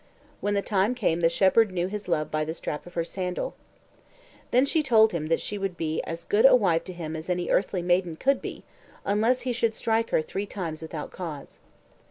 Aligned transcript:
When 0.39 0.55
the 0.55 0.63
time 0.63 0.95
came 0.95 1.19
the 1.21 1.29
shepherd 1.29 1.71
knew 1.71 1.85
his 1.85 2.07
love 2.07 2.31
by 2.31 2.43
the 2.43 2.55
strap 2.55 2.87
of 2.87 2.95
her 2.95 3.03
sandal. 3.03 3.53
Then 4.49 4.65
she 4.65 4.81
told 4.81 5.11
him 5.11 5.29
she 5.37 5.59
would 5.59 5.77
be 5.77 6.01
as 6.05 6.23
good 6.25 6.43
a 6.43 6.55
wife 6.55 6.83
to 6.85 6.93
him 6.93 7.15
as 7.15 7.29
any 7.29 7.51
earthly 7.51 7.83
maiden 7.83 8.15
could 8.15 8.41
be 8.41 8.63
unless 9.05 9.41
he 9.41 9.53
should 9.53 9.75
strike 9.75 10.09
her 10.09 10.23
three 10.23 10.47
times 10.47 10.81
without 10.81 11.11
cause. 11.11 11.59